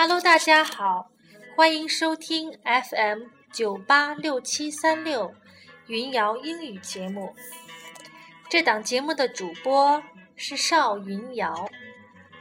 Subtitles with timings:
[0.00, 1.10] Hello，大家好，
[1.56, 5.34] 欢迎收听 FM 九八六七三六
[5.88, 7.34] 云瑶英语节目。
[8.48, 10.00] 这档节目的主播
[10.36, 11.68] 是邵云瑶，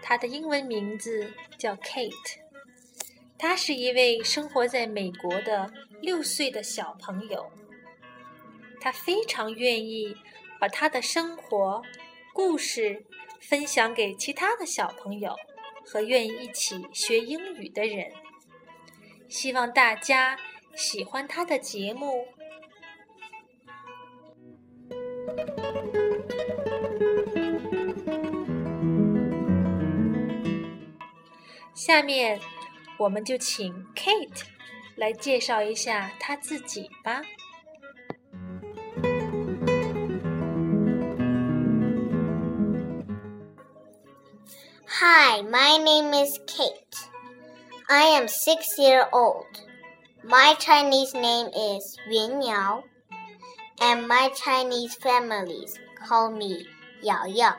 [0.04, 2.38] 她的英文名字叫 Kate。
[3.40, 7.52] 她是一位生活在美国的六岁的小朋友。
[8.80, 10.16] 她非常愿意
[10.60, 11.82] 把她的生活
[12.34, 13.04] 故事
[13.42, 15.36] 分享给其他的小朋友。
[15.90, 18.12] 和愿意一起学英语的人，
[19.30, 20.38] 希望大家
[20.76, 22.28] 喜欢他的节目。
[31.74, 32.38] 下面，
[32.98, 34.44] 我们就请 Kate
[34.98, 37.22] 来介绍一下他自己吧。
[45.00, 47.10] Hi, my name is Kate.
[47.88, 49.46] I am six years old.
[50.24, 52.84] My Chinese name is Yun Yao,
[53.80, 56.66] and my Chinese families call me
[57.04, 57.54] Yao Yao.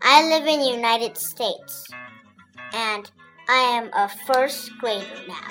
[0.00, 1.90] I live in United States,
[2.72, 3.10] and
[3.46, 5.50] I am a first grader now.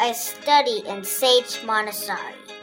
[0.00, 2.57] I study in Sage Montessori.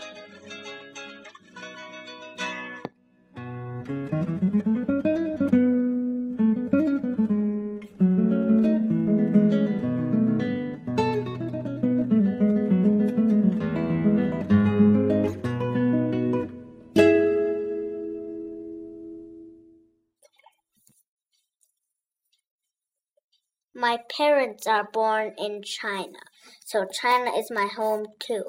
[23.74, 26.18] My parents are born in China,
[26.64, 28.44] so China is my home too.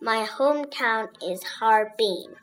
[0.00, 2.36] My hometown is Harbin.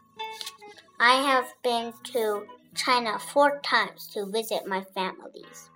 [0.99, 5.69] I have been to China four times to visit my families.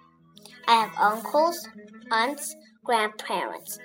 [0.68, 1.68] I have uncles,
[2.12, 3.80] aunts, grandparents.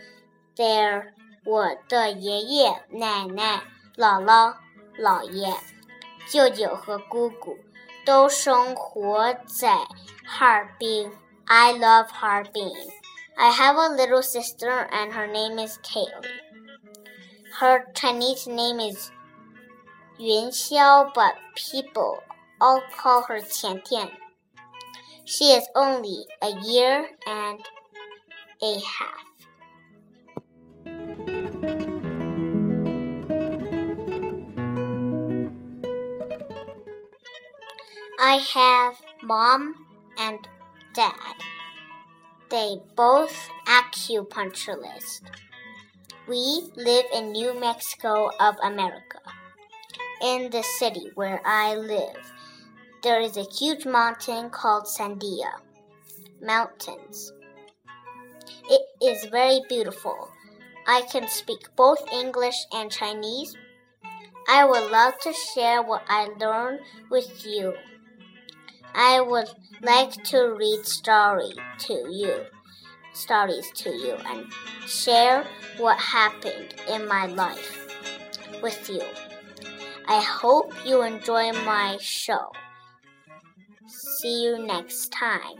[0.57, 1.13] They're
[1.45, 3.65] 我的爷爷、奶奶、
[3.97, 4.55] 姥姥、
[4.97, 5.53] 姥爷、
[6.29, 7.59] 舅舅和姑姑
[8.05, 9.79] 都生活在
[10.25, 11.11] 哈尔滨。
[11.50, 12.74] I love Harbin.
[13.38, 16.28] I have a little sister and her name is Kaylee.
[17.60, 19.12] Her Chinese name is
[20.20, 22.22] Yun Xiao, but people
[22.60, 24.10] all call her Tian Tian.
[25.24, 27.60] She is only a year and
[28.62, 29.28] a half.
[38.20, 39.76] I have mom
[40.18, 40.46] and
[40.98, 41.36] dad.
[42.50, 45.22] They both acupuncturists.
[46.28, 49.20] We live in New Mexico of America.
[50.24, 52.34] In the city where I live,
[53.04, 55.52] there is a huge mountain called Sandia
[56.42, 57.32] Mountains.
[58.68, 60.30] It is very beautiful.
[60.88, 63.56] I can speak both English and Chinese.
[64.50, 66.80] I would love to share what I learned
[67.12, 67.76] with you.
[69.00, 69.48] I would
[69.84, 72.46] like to read story to you,
[73.14, 74.48] stories to you, and
[74.88, 75.46] share
[75.78, 77.88] what happened in my life
[78.64, 79.04] with you.
[80.08, 82.52] I hope you enjoy my show.
[83.88, 85.60] See you next time.